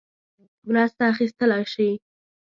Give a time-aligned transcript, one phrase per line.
[0.69, 1.89] مرسته اخیستلای شي.